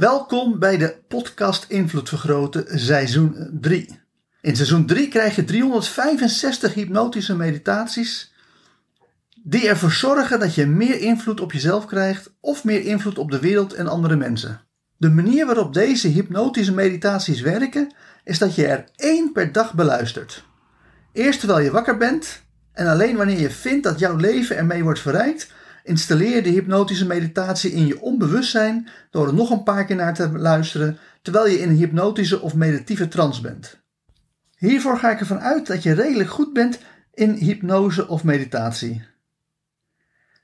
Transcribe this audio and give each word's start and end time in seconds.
Welkom 0.00 0.58
bij 0.58 0.76
de 0.76 0.96
podcast 1.08 1.64
Invloed 1.68 2.08
Vergroten 2.08 2.78
seizoen 2.78 3.58
3. 3.60 4.00
In 4.40 4.56
seizoen 4.56 4.86
3 4.86 5.08
krijg 5.08 5.36
je 5.36 5.44
365 5.44 6.74
hypnotische 6.74 7.36
meditaties 7.36 8.34
die 9.42 9.68
ervoor 9.68 9.90
zorgen 9.90 10.40
dat 10.40 10.54
je 10.54 10.66
meer 10.66 11.00
invloed 11.00 11.40
op 11.40 11.52
jezelf 11.52 11.86
krijgt 11.86 12.32
of 12.40 12.64
meer 12.64 12.84
invloed 12.84 13.18
op 13.18 13.30
de 13.30 13.38
wereld 13.38 13.72
en 13.72 13.86
andere 13.88 14.16
mensen. 14.16 14.60
De 14.96 15.10
manier 15.10 15.46
waarop 15.46 15.74
deze 15.74 16.08
hypnotische 16.08 16.74
meditaties 16.74 17.40
werken 17.40 17.94
is 18.24 18.38
dat 18.38 18.54
je 18.54 18.66
er 18.66 18.84
één 18.96 19.32
per 19.32 19.52
dag 19.52 19.74
beluistert. 19.74 20.44
Eerst 21.12 21.38
terwijl 21.38 21.64
je 21.64 21.70
wakker 21.70 21.96
bent 21.96 22.42
en 22.72 22.86
alleen 22.86 23.16
wanneer 23.16 23.40
je 23.40 23.50
vindt 23.50 23.84
dat 23.84 23.98
jouw 23.98 24.16
leven 24.16 24.56
ermee 24.56 24.82
wordt 24.82 25.00
verrijkt, 25.00 25.52
installeer 25.90 26.42
de 26.42 26.48
hypnotische 26.48 27.06
meditatie 27.06 27.72
in 27.72 27.86
je 27.86 28.00
onbewustzijn 28.00 28.88
door 29.10 29.26
er 29.26 29.34
nog 29.34 29.50
een 29.50 29.62
paar 29.62 29.84
keer 29.84 29.96
naar 29.96 30.14
te 30.14 30.38
luisteren 30.38 30.98
terwijl 31.22 31.46
je 31.46 31.60
in 31.60 31.68
een 31.68 31.76
hypnotische 31.76 32.40
of 32.40 32.54
meditieve 32.54 33.08
trance 33.08 33.40
bent. 33.40 33.80
Hiervoor 34.56 34.98
ga 34.98 35.10
ik 35.10 35.20
ervan 35.20 35.40
uit 35.40 35.66
dat 35.66 35.82
je 35.82 35.92
redelijk 35.92 36.30
goed 36.30 36.52
bent 36.52 36.78
in 37.14 37.32
hypnose 37.32 38.08
of 38.08 38.24
meditatie. 38.24 39.02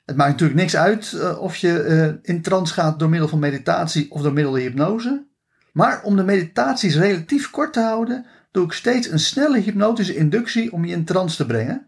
Het 0.05 0.16
maakt 0.16 0.30
natuurlijk 0.30 0.60
niks 0.60 0.77
uit 0.77 1.12
uh, 1.14 1.38
of 1.38 1.56
je 1.56 1.84
uh, 1.84 2.34
in 2.34 2.42
trance 2.42 2.74
gaat 2.74 2.98
door 2.98 3.08
middel 3.08 3.28
van 3.28 3.38
meditatie 3.38 4.10
of 4.10 4.22
door 4.22 4.33
middel 4.33 4.52
van 4.52 4.60
hypnose. 4.60 5.27
Maar 5.72 6.02
om 6.02 6.16
de 6.16 6.24
meditaties 6.24 6.97
relatief 6.97 7.50
kort 7.50 7.72
te 7.72 7.80
houden, 7.80 8.27
doe 8.50 8.64
ik 8.64 8.72
steeds 8.72 9.10
een 9.10 9.19
snelle 9.19 9.58
hypnotische 9.58 10.16
inductie 10.16 10.72
om 10.72 10.84
je 10.84 10.92
in 10.92 11.05
trance 11.05 11.36
te 11.36 11.47
brengen. 11.47 11.86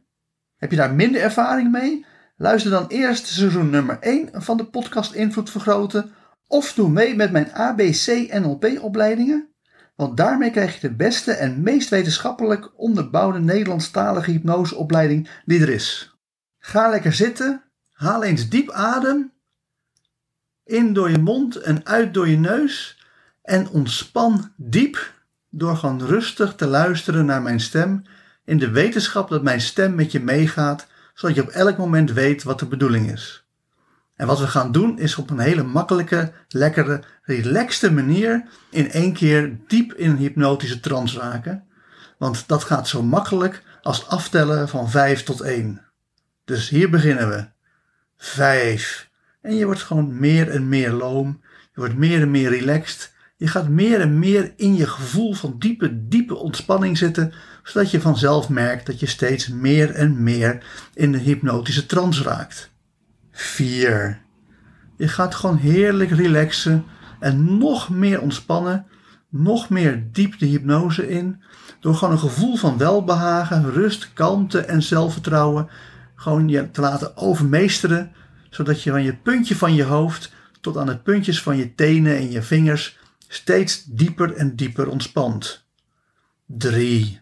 Heb 0.56 0.70
je 0.70 0.76
daar 0.76 0.94
minder 0.94 1.20
ervaring 1.20 1.70
mee? 1.70 2.06
Luister 2.40 2.70
dan 2.70 2.86
eerst 2.86 3.26
seizoen 3.26 3.70
nummer 3.70 3.98
1 4.00 4.28
van 4.32 4.56
de 4.56 4.64
podcast 4.64 5.12
Invloed 5.12 5.50
Vergroten 5.50 6.14
of 6.46 6.72
doe 6.72 6.88
mee 6.88 7.14
met 7.14 7.30
mijn 7.30 7.52
ABC 7.52 8.06
NLP 8.32 8.78
opleidingen, 8.80 9.48
want 9.96 10.16
daarmee 10.16 10.50
krijg 10.50 10.80
je 10.80 10.88
de 10.88 10.94
beste 10.94 11.32
en 11.32 11.62
meest 11.62 11.88
wetenschappelijk 11.88 12.70
onderbouwde 12.76 13.38
Nederlandstalige 13.38 14.30
hypnoseopleiding 14.30 15.28
die 15.44 15.60
er 15.60 15.68
is. 15.68 16.16
Ga 16.58 16.88
lekker 16.88 17.12
zitten, 17.12 17.62
haal 17.92 18.22
eens 18.22 18.48
diep 18.48 18.70
adem, 18.70 19.32
in 20.64 20.92
door 20.92 21.10
je 21.10 21.18
mond 21.18 21.56
en 21.56 21.86
uit 21.86 22.14
door 22.14 22.28
je 22.28 22.38
neus 22.38 23.04
en 23.42 23.68
ontspan 23.68 24.52
diep 24.56 25.12
door 25.50 25.76
gewoon 25.76 26.06
rustig 26.06 26.54
te 26.54 26.66
luisteren 26.66 27.26
naar 27.26 27.42
mijn 27.42 27.60
stem 27.60 28.02
in 28.44 28.58
de 28.58 28.70
wetenschap 28.70 29.28
dat 29.28 29.42
mijn 29.42 29.60
stem 29.60 29.94
met 29.94 30.12
je 30.12 30.20
meegaat, 30.20 30.86
zodat 31.18 31.36
je 31.36 31.42
op 31.42 31.48
elk 31.48 31.76
moment 31.76 32.12
weet 32.12 32.42
wat 32.42 32.58
de 32.58 32.66
bedoeling 32.66 33.12
is. 33.12 33.44
En 34.16 34.26
wat 34.26 34.38
we 34.38 34.46
gaan 34.46 34.72
doen 34.72 34.98
is 34.98 35.16
op 35.16 35.30
een 35.30 35.38
hele 35.38 35.62
makkelijke, 35.62 36.32
lekkere, 36.48 37.02
relaxte 37.22 37.92
manier 37.92 38.44
in 38.70 38.90
één 38.90 39.12
keer 39.12 39.58
diep 39.66 39.92
in 39.92 40.10
een 40.10 40.16
hypnotische 40.16 40.80
trance 40.80 41.18
raken. 41.18 41.64
Want 42.18 42.48
dat 42.48 42.64
gaat 42.64 42.88
zo 42.88 43.02
makkelijk 43.02 43.62
als 43.82 44.06
aftellen 44.06 44.68
van 44.68 44.90
5 44.90 45.22
tot 45.22 45.40
1. 45.40 45.80
Dus 46.44 46.68
hier 46.68 46.90
beginnen 46.90 47.28
we. 47.28 47.46
5. 48.16 49.10
En 49.40 49.54
je 49.54 49.64
wordt 49.64 49.82
gewoon 49.82 50.18
meer 50.18 50.50
en 50.50 50.68
meer 50.68 50.92
loom. 50.92 51.40
Je 51.74 51.80
wordt 51.80 51.96
meer 51.96 52.20
en 52.20 52.30
meer 52.30 52.50
relaxed. 52.50 53.12
Je 53.36 53.46
gaat 53.46 53.68
meer 53.68 54.00
en 54.00 54.18
meer 54.18 54.52
in 54.56 54.76
je 54.76 54.86
gevoel 54.86 55.34
van 55.34 55.58
diepe, 55.58 56.08
diepe 56.08 56.36
ontspanning 56.36 56.98
zitten, 56.98 57.32
zodat 57.62 57.90
je 57.90 58.00
vanzelf 58.00 58.48
merkt 58.48 58.86
dat 58.86 59.00
je 59.00 59.06
steeds 59.06 59.48
meer 59.48 59.90
en 59.90 60.22
meer 60.22 60.64
in 60.94 61.12
de 61.12 61.18
hypnotische 61.18 61.86
trance 61.86 62.22
raakt. 62.22 62.70
4. 63.32 64.20
Je 64.96 65.08
gaat 65.08 65.34
gewoon 65.34 65.56
heerlijk 65.56 66.10
relaxen 66.10 66.84
en 67.20 67.58
nog 67.58 67.88
meer 67.88 68.20
ontspannen, 68.20 68.86
nog 69.28 69.68
meer 69.68 70.06
diep 70.12 70.38
de 70.38 70.46
hypnose 70.46 71.08
in, 71.08 71.42
door 71.80 71.94
gewoon 71.94 72.14
een 72.14 72.20
gevoel 72.20 72.56
van 72.56 72.78
welbehagen, 72.78 73.72
rust, 73.72 74.12
kalmte 74.12 74.60
en 74.60 74.82
zelfvertrouwen 74.82 75.68
gewoon 76.14 76.48
je 76.48 76.70
te 76.70 76.80
laten 76.80 77.16
overmeesteren, 77.16 78.12
zodat 78.50 78.82
je 78.82 78.90
van 78.90 79.02
je 79.02 79.16
puntje 79.16 79.56
van 79.56 79.74
je 79.74 79.84
hoofd 79.84 80.32
tot 80.60 80.76
aan 80.76 80.86
de 80.86 80.98
puntjes 80.98 81.42
van 81.42 81.56
je 81.56 81.74
tenen 81.74 82.16
en 82.16 82.30
je 82.30 82.42
vingers 82.42 82.98
steeds 83.28 83.84
dieper 83.84 84.32
en 84.32 84.56
dieper 84.56 84.88
ontspant. 84.88 85.66
3. 86.46 87.20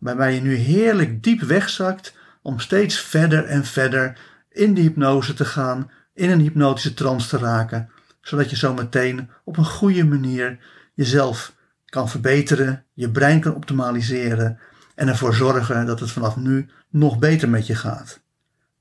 Waarbij 0.00 0.34
je 0.34 0.40
nu 0.40 0.54
heerlijk 0.54 1.22
diep 1.22 1.40
wegzakt 1.40 2.14
om 2.42 2.58
steeds 2.58 3.00
verder 3.00 3.44
en 3.44 3.64
verder 3.64 4.18
in 4.50 4.74
de 4.74 4.80
hypnose 4.80 5.34
te 5.34 5.44
gaan, 5.44 5.90
in 6.14 6.30
een 6.30 6.40
hypnotische 6.40 6.94
trance 6.94 7.28
te 7.28 7.38
raken, 7.38 7.90
zodat 8.20 8.50
je 8.50 8.56
zo 8.56 8.74
meteen 8.74 9.30
op 9.44 9.56
een 9.56 9.64
goede 9.64 10.04
manier 10.04 10.58
jezelf 10.94 11.54
kan 11.84 12.08
verbeteren, 12.08 12.84
je 12.92 13.10
brein 13.10 13.40
kan 13.40 13.54
optimaliseren 13.54 14.58
en 14.94 15.08
ervoor 15.08 15.34
zorgen 15.34 15.86
dat 15.86 16.00
het 16.00 16.10
vanaf 16.10 16.36
nu 16.36 16.68
nog 16.88 17.18
beter 17.18 17.48
met 17.48 17.66
je 17.66 17.74
gaat. 17.74 18.20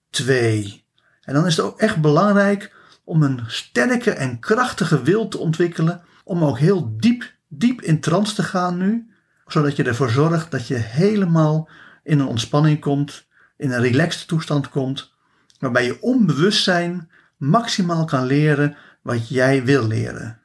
2. 0.09 0.83
En 1.21 1.33
dan 1.33 1.45
is 1.45 1.57
het 1.57 1.65
ook 1.65 1.79
echt 1.79 2.01
belangrijk 2.01 2.75
om 3.03 3.23
een 3.23 3.43
sterke 3.47 4.11
en 4.11 4.39
krachtige 4.39 5.03
wil 5.03 5.27
te 5.27 5.37
ontwikkelen 5.37 6.01
om 6.23 6.43
ook 6.43 6.59
heel 6.59 6.93
diep, 6.97 7.33
diep 7.47 7.81
in 7.81 7.99
trance 7.99 8.35
te 8.35 8.43
gaan 8.43 8.77
nu, 8.77 9.09
zodat 9.51 9.75
je 9.75 9.83
ervoor 9.83 10.09
zorgt 10.09 10.51
dat 10.51 10.67
je 10.67 10.75
helemaal 10.75 11.69
in 12.03 12.19
een 12.19 12.27
ontspanning 12.27 12.79
komt, 12.79 13.27
in 13.57 13.71
een 13.71 13.81
relaxed 13.81 14.27
toestand 14.27 14.69
komt, 14.69 15.13
waarbij 15.59 15.85
je 15.85 16.01
onbewustzijn 16.01 17.09
maximaal 17.37 18.05
kan 18.05 18.25
leren 18.25 18.77
wat 19.01 19.29
jij 19.29 19.63
wil 19.63 19.87
leren. 19.87 20.39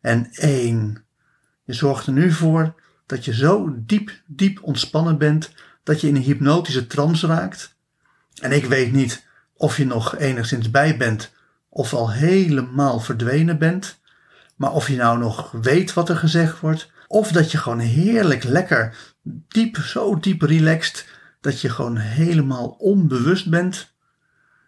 En 0.00 0.28
één, 0.32 1.04
je 1.64 1.72
zorgt 1.72 2.06
er 2.06 2.12
nu 2.12 2.32
voor 2.32 2.74
dat 3.06 3.24
je 3.24 3.34
zo 3.34 3.74
diep, 3.78 4.22
diep 4.26 4.62
ontspannen 4.62 5.18
bent 5.18 5.52
dat 5.82 6.00
je 6.00 6.08
in 6.08 6.16
een 6.16 6.22
hypnotische 6.22 6.86
trance 6.86 7.26
raakt. 7.26 7.76
En 8.40 8.52
ik 8.52 8.64
weet 8.64 8.92
niet 8.92 9.26
of 9.54 9.76
je 9.76 9.86
nog 9.86 10.16
enigszins 10.18 10.70
bij 10.70 10.96
bent 10.96 11.32
of 11.68 11.94
al 11.94 12.12
helemaal 12.12 13.00
verdwenen 13.00 13.58
bent. 13.58 14.00
Maar 14.56 14.72
of 14.72 14.88
je 14.88 14.96
nou 14.96 15.18
nog 15.18 15.50
weet 15.50 15.92
wat 15.92 16.08
er 16.08 16.16
gezegd 16.16 16.60
wordt, 16.60 16.90
of 17.06 17.32
dat 17.32 17.52
je 17.52 17.58
gewoon 17.58 17.78
heerlijk 17.78 18.44
lekker 18.44 18.96
diep, 19.48 19.76
zo 19.76 20.18
diep 20.18 20.42
relaxed, 20.42 21.06
dat 21.40 21.60
je 21.60 21.68
gewoon 21.68 21.96
helemaal 21.96 22.68
onbewust 22.68 23.50
bent. 23.50 23.94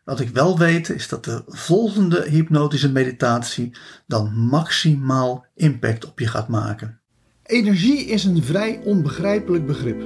Wat 0.05 0.21
ik 0.21 0.29
wel 0.29 0.59
weet 0.59 0.89
is 0.89 1.09
dat 1.09 1.25
de 1.25 1.43
volgende 1.47 2.25
hypnotische 2.29 2.93
meditatie 2.93 3.77
dan 4.07 4.33
maximaal 4.35 5.47
impact 5.55 6.07
op 6.07 6.19
je 6.19 6.27
gaat 6.27 6.49
maken. 6.49 7.01
Energie 7.43 8.05
is 8.05 8.25
een 8.25 8.43
vrij 8.43 8.81
onbegrijpelijk 8.85 9.67
begrip. 9.67 10.03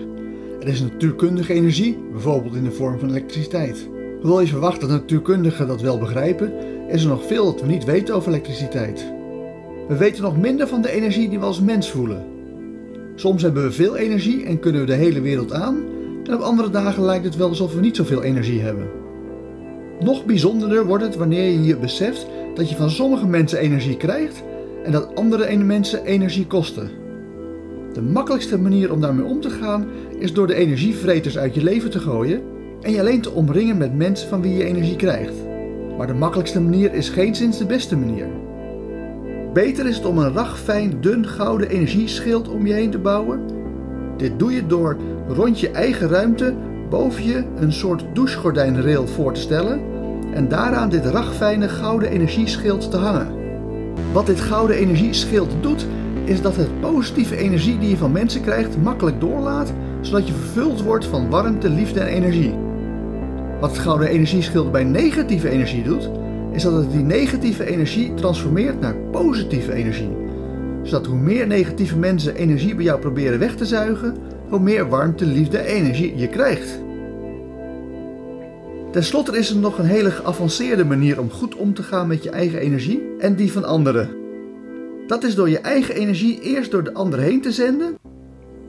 Er 0.61 0.69
is 0.69 0.81
natuurkundige 0.81 1.53
energie, 1.53 1.99
bijvoorbeeld 2.13 2.55
in 2.55 2.65
de 2.65 2.73
vorm 2.73 2.99
van 2.99 3.09
elektriciteit. 3.09 3.89
Hoewel 4.21 4.41
je 4.41 4.47
verwacht 4.47 4.81
dat 4.81 4.91
natuurkundigen 4.91 5.67
dat 5.67 5.81
wel 5.81 5.99
begrijpen, 5.99 6.53
is 6.89 7.03
er 7.03 7.09
nog 7.09 7.27
veel 7.27 7.45
dat 7.45 7.61
we 7.61 7.67
niet 7.67 7.85
weten 7.85 8.15
over 8.15 8.29
elektriciteit. 8.29 9.18
We 9.89 9.97
weten 9.97 10.23
nog 10.23 10.37
minder 10.37 10.69
van 10.69 10.83
de 10.83 10.91
energie 10.91 11.29
die 11.29 11.39
we 11.39 11.45
als 11.45 11.61
mens 11.61 11.91
voelen. 11.91 12.25
Soms 13.15 13.43
hebben 13.43 13.63
we 13.63 13.73
veel 13.73 13.97
energie 13.97 14.45
en 14.45 14.59
kunnen 14.59 14.81
we 14.81 14.87
de 14.87 14.95
hele 14.95 15.21
wereld 15.21 15.53
aan, 15.53 15.77
en 16.25 16.35
op 16.35 16.41
andere 16.41 16.71
dagen 16.71 17.03
lijkt 17.03 17.25
het 17.25 17.37
wel 17.37 17.49
alsof 17.49 17.75
we 17.75 17.81
niet 17.81 17.97
zoveel 17.97 18.23
energie 18.23 18.61
hebben. 18.61 18.89
Nog 20.01 20.25
bijzonderder 20.25 20.87
wordt 20.87 21.05
het 21.05 21.17
wanneer 21.17 21.51
je 21.51 21.65
je 21.65 21.77
beseft 21.77 22.27
dat 22.55 22.71
je 22.71 22.77
van 22.77 22.91
sommige 22.91 23.27
mensen 23.27 23.59
energie 23.59 23.97
krijgt 23.97 24.43
en 24.85 24.93
dat 24.93 25.15
andere 25.15 25.57
mensen 25.57 26.05
energie 26.05 26.47
kosten. 26.47 26.91
De 27.93 28.03
makkelijkste 28.03 28.59
manier 28.59 28.93
om 28.93 29.01
daarmee 29.01 29.25
om 29.25 29.41
te 29.41 29.51
gaan 29.51 29.87
is 30.19 30.33
door 30.33 30.47
de 30.47 30.55
energievreters 30.55 31.39
uit 31.39 31.55
je 31.55 31.63
leven 31.63 31.91
te 31.91 31.99
gooien 31.99 32.43
en 32.81 32.93
je 32.93 33.01
alleen 33.01 33.21
te 33.21 33.31
omringen 33.31 33.77
met 33.77 33.97
mensen 33.97 34.29
van 34.29 34.43
wie 34.43 34.57
je 34.57 34.65
energie 34.65 34.97
krijgt. 34.97 35.35
Maar 35.97 36.07
de 36.07 36.15
makkelijkste 36.15 36.61
manier 36.61 36.95
is 36.95 37.09
geen 37.09 37.35
sinds 37.35 37.59
de 37.59 37.67
beste 37.67 37.97
manier. 37.97 38.27
Beter 39.59 39.87
is 39.87 39.97
het 39.97 40.07
om 40.07 40.19
een 40.19 40.33
ragfijn, 40.33 41.01
dun 41.01 41.27
gouden 41.27 41.69
energieschild 41.69 42.49
om 42.49 42.67
je 42.67 42.73
heen 42.73 42.91
te 42.91 42.99
bouwen. 42.99 43.41
Dit 44.17 44.39
doe 44.39 44.53
je 44.53 44.67
door 44.67 44.97
rond 45.29 45.61
je 45.61 45.71
eigen 45.71 46.09
ruimte 46.09 46.55
boven 46.91 47.25
je 47.25 47.45
een 47.57 47.73
soort 47.73 48.05
douchegordijnrail 48.13 49.07
voor 49.07 49.33
te 49.33 49.41
stellen 49.41 49.81
en 50.33 50.49
daaraan 50.49 50.89
dit 50.89 51.05
ragfijne 51.05 51.69
gouden 51.69 52.11
energieschild 52.11 52.91
te 52.91 52.97
hangen. 52.97 53.29
Wat 54.13 54.27
dit 54.27 54.41
gouden 54.41 54.77
energieschild 54.77 55.51
doet, 55.61 55.87
is 56.25 56.43
dat 56.43 56.57
het 56.57 56.81
positieve 56.81 57.37
energie 57.37 57.79
die 57.79 57.91
je 57.91 57.97
van 57.97 58.13
mensen 58.13 58.43
krijgt 58.43 58.83
makkelijk 58.83 59.21
doorlaat, 59.21 59.73
zodat 60.01 60.27
je 60.27 60.35
vervuld 60.35 60.83
wordt 60.83 61.07
van 61.07 61.31
warmte, 61.31 61.69
liefde 61.69 62.01
en 62.01 62.07
energie. 62.07 62.55
Wat 63.61 63.71
het 63.71 63.79
gouden 63.79 64.09
energieschild 64.09 64.73
bij 64.73 64.85
negatieve 64.85 65.49
energie 65.49 65.83
doet, 65.83 66.11
is 66.59 66.65
dat 66.65 66.75
het 66.75 66.93
die 66.93 67.03
negatieve 67.03 67.65
energie 67.65 68.15
transformeert 68.15 68.81
naar 68.81 68.95
positieve 68.95 69.73
energie. 69.73 70.17
Zodat 70.83 71.07
hoe 71.07 71.19
meer 71.19 71.47
negatieve 71.47 71.99
mensen 71.99 72.35
energie 72.35 72.75
bij 72.75 72.85
jou 72.85 73.01
proberen 73.01 73.39
weg 73.39 73.57
te 73.57 73.67
zuigen, 73.67 74.17
hoe 74.49 74.59
meer 74.59 74.89
warmte, 74.89 75.25
liefde 75.27 75.59
en 75.59 75.75
energie 75.75 76.17
je 76.17 76.29
krijgt. 76.29 76.81
Ten 78.93 79.05
slotte 79.05 79.39
is 79.39 79.51
er 79.51 79.57
nog 79.57 79.79
een 79.79 79.85
hele 79.85 80.11
geavanceerde 80.11 80.85
manier 80.85 81.21
om 81.21 81.31
goed 81.31 81.55
om 81.55 81.75
te 81.75 81.83
gaan 81.83 82.07
met 82.07 82.23
je 82.23 82.31
eigen 82.31 82.59
energie 82.59 83.03
en 83.19 83.35
die 83.35 83.53
van 83.53 83.65
anderen. 83.65 84.11
Dat 85.07 85.25
is 85.25 85.35
door 85.35 85.49
je 85.49 85.59
eigen 85.59 85.95
energie 85.95 86.41
eerst 86.41 86.71
door 86.71 86.85
de 86.85 86.95
ander 86.95 87.19
heen 87.19 87.41
te 87.41 87.53
zenden, 87.53 87.99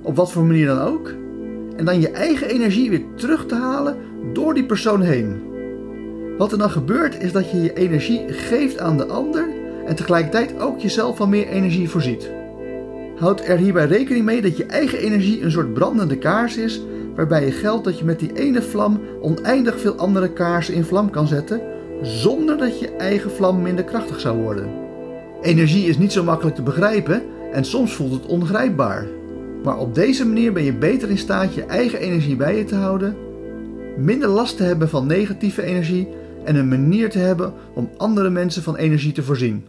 op 0.02 0.16
wat 0.16 0.32
voor 0.32 0.44
manier 0.44 0.68
dan 0.68 0.82
ook, 0.82 1.14
en 1.76 1.86
dan 1.86 2.02
je 2.02 2.10
eigen 2.10 2.48
energie 2.48 2.90
weer 2.90 3.04
terug 3.16 3.46
te 3.46 3.56
halen 3.56 3.98
door 4.34 4.54
die 4.54 4.66
persoon 4.66 5.02
heen. 5.02 5.49
Wat 6.40 6.52
er 6.52 6.58
dan 6.58 6.70
gebeurt 6.70 7.22
is 7.22 7.32
dat 7.32 7.52
je 7.52 7.62
je 7.62 7.74
energie 7.74 8.24
geeft 8.28 8.80
aan 8.80 8.98
de 8.98 9.06
ander 9.06 9.50
en 9.86 9.96
tegelijkertijd 9.96 10.60
ook 10.60 10.80
jezelf 10.80 11.18
van 11.18 11.30
meer 11.30 11.48
energie 11.48 11.90
voorziet. 11.90 12.32
Houd 13.16 13.46
er 13.46 13.58
hierbij 13.58 13.86
rekening 13.86 14.26
mee 14.26 14.42
dat 14.42 14.58
je 14.58 14.66
eigen 14.66 15.00
energie 15.00 15.42
een 15.42 15.52
soort 15.52 15.74
brandende 15.74 16.18
kaars 16.18 16.58
is, 16.58 16.82
waarbij 17.16 17.46
je 17.46 17.52
geldt 17.52 17.84
dat 17.84 18.00
je 18.00 18.06
met 18.06 18.20
die 18.20 18.34
ene 18.34 18.62
vlam 18.62 19.00
oneindig 19.22 19.80
veel 19.80 19.96
andere 19.96 20.34
kaarsen 20.34 20.74
in 20.74 20.84
vlam 20.84 21.10
kan 21.10 21.28
zetten, 21.28 21.62
zonder 22.02 22.58
dat 22.58 22.80
je 22.80 22.96
eigen 22.96 23.32
vlam 23.32 23.62
minder 23.62 23.84
krachtig 23.84 24.20
zou 24.20 24.38
worden. 24.38 24.70
Energie 25.42 25.88
is 25.88 25.98
niet 25.98 26.12
zo 26.12 26.24
makkelijk 26.24 26.56
te 26.56 26.64
begrijpen 26.64 27.24
en 27.52 27.66
soms 27.66 27.94
voelt 27.94 28.14
het 28.14 28.26
ongrijpbaar. 28.26 29.08
Maar 29.64 29.78
op 29.78 29.96
deze 29.96 30.28
manier 30.28 30.54
ben 30.54 30.64
je 30.64 30.74
beter 30.74 31.10
in 31.10 31.18
staat 31.18 31.54
je 31.54 31.66
eigen 31.66 32.00
energie 32.00 32.36
bij 32.36 32.58
je 32.58 32.64
te 32.64 32.76
houden, 32.76 33.16
minder 33.98 34.30
last 34.30 34.58
te 34.58 34.64
hebben 34.64 34.90
van 34.90 35.08
negatieve 35.08 35.64
energie 35.64 36.08
en 36.50 36.56
een 36.56 36.68
manier 36.68 37.10
te 37.10 37.18
hebben 37.18 37.54
om 37.74 37.90
andere 37.98 38.30
mensen 38.30 38.64
van 38.64 38.76
energie 38.76 39.12
te 39.12 39.24
voorzien. 39.24 39.66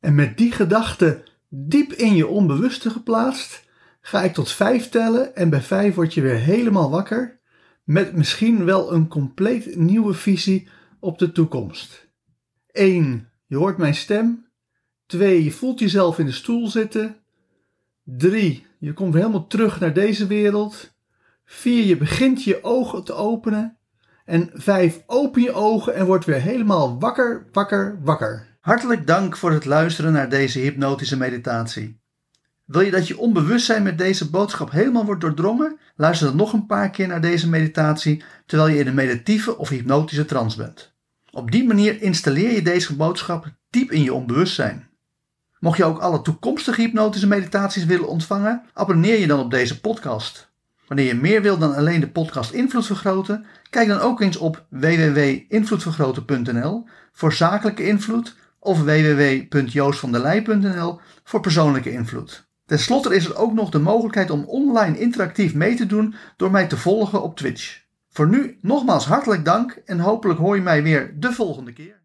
En 0.00 0.14
met 0.14 0.36
die 0.38 0.52
gedachte 0.52 1.22
diep 1.48 1.92
in 1.92 2.14
je 2.14 2.26
onbewuste 2.26 2.90
geplaatst, 2.90 3.64
ga 4.00 4.22
ik 4.22 4.32
tot 4.32 4.50
vijf 4.50 4.88
tellen 4.88 5.36
en 5.36 5.50
bij 5.50 5.60
vijf 5.60 5.94
word 5.94 6.14
je 6.14 6.20
weer 6.20 6.38
helemaal 6.38 6.90
wakker 6.90 7.40
met 7.84 8.16
misschien 8.16 8.64
wel 8.64 8.92
een 8.92 9.08
compleet 9.08 9.76
nieuwe 9.76 10.14
visie 10.14 10.68
op 11.00 11.18
de 11.18 11.32
toekomst. 11.32 12.08
1. 12.70 13.28
Je 13.46 13.56
hoort 13.56 13.78
mijn 13.78 13.94
stem. 13.94 14.46
2. 15.06 15.44
Je 15.44 15.50
voelt 15.50 15.78
jezelf 15.78 16.18
in 16.18 16.26
de 16.26 16.32
stoel 16.32 16.68
zitten. 16.68 17.16
3. 18.04 18.66
Je 18.78 18.92
komt 18.92 19.14
helemaal 19.14 19.46
terug 19.46 19.80
naar 19.80 19.92
deze 19.92 20.26
wereld. 20.26 20.94
4. 21.44 21.84
Je 21.84 21.96
begint 21.96 22.44
je 22.44 22.62
ogen 22.62 23.04
te 23.04 23.12
openen. 23.12 23.78
En 24.24 24.50
5. 24.54 25.02
Open 25.06 25.42
je 25.42 25.52
ogen 25.52 25.94
en 25.94 26.06
word 26.06 26.24
weer 26.24 26.40
helemaal 26.40 26.98
wakker, 27.00 27.46
wakker, 27.52 27.98
wakker. 28.02 28.46
Hartelijk 28.60 29.06
dank 29.06 29.36
voor 29.36 29.52
het 29.52 29.64
luisteren 29.64 30.12
naar 30.12 30.28
deze 30.28 30.58
hypnotische 30.58 31.16
meditatie. 31.16 32.02
Wil 32.64 32.80
je 32.80 32.90
dat 32.90 33.08
je 33.08 33.18
onbewustzijn 33.18 33.82
met 33.82 33.98
deze 33.98 34.30
boodschap 34.30 34.70
helemaal 34.70 35.04
wordt 35.04 35.20
doordrongen? 35.20 35.78
Luister 35.96 36.26
dan 36.26 36.36
nog 36.36 36.52
een 36.52 36.66
paar 36.66 36.90
keer 36.90 37.06
naar 37.06 37.20
deze 37.20 37.48
meditatie 37.48 38.22
terwijl 38.46 38.70
je 38.70 38.78
in 38.78 38.86
een 38.86 38.94
meditieve 38.94 39.58
of 39.58 39.68
hypnotische 39.68 40.24
trance 40.24 40.56
bent. 40.56 40.94
Op 41.30 41.50
die 41.50 41.64
manier 41.66 42.02
installeer 42.02 42.52
je 42.52 42.62
deze 42.62 42.96
boodschap 42.96 43.46
diep 43.70 43.90
in 43.90 44.02
je 44.02 44.14
onbewustzijn. 44.14 44.88
Mocht 45.58 45.76
je 45.76 45.84
ook 45.84 45.98
alle 45.98 46.22
toekomstige 46.22 46.80
hypnotische 46.80 47.26
meditaties 47.26 47.84
willen 47.84 48.08
ontvangen, 48.08 48.62
abonneer 48.72 49.18
je 49.18 49.26
dan 49.26 49.40
op 49.40 49.50
deze 49.50 49.80
podcast. 49.80 50.52
Wanneer 50.86 51.06
je 51.06 51.14
meer 51.14 51.42
wilt 51.42 51.60
dan 51.60 51.74
alleen 51.74 52.00
de 52.00 52.10
podcast 52.10 52.52
Invloed 52.52 52.86
Vergroten, 52.86 53.46
kijk 53.70 53.88
dan 53.88 54.00
ook 54.00 54.20
eens 54.20 54.36
op 54.36 54.64
www.invloedvergroten.nl 54.68 56.86
voor 57.12 57.32
zakelijke 57.32 57.86
invloed 57.86 58.36
of 58.58 58.82
www.joostvandelij.nl 58.82 61.00
voor 61.24 61.40
persoonlijke 61.40 61.90
invloed. 61.90 62.48
Ten 62.66 62.78
slotte 62.78 63.14
is 63.14 63.24
er 63.24 63.36
ook 63.36 63.52
nog 63.52 63.70
de 63.70 63.78
mogelijkheid 63.78 64.30
om 64.30 64.44
online 64.44 64.98
interactief 64.98 65.54
mee 65.54 65.74
te 65.74 65.86
doen 65.86 66.14
door 66.36 66.50
mij 66.50 66.66
te 66.66 66.76
volgen 66.76 67.22
op 67.22 67.36
Twitch. 67.36 67.82
Voor 68.10 68.28
nu 68.28 68.58
nogmaals 68.60 69.06
hartelijk 69.06 69.44
dank 69.44 69.82
en 69.84 69.98
hopelijk 69.98 70.38
hoor 70.38 70.56
je 70.56 70.62
mij 70.62 70.82
weer 70.82 71.20
de 71.20 71.32
volgende 71.32 71.72
keer. 71.72 72.02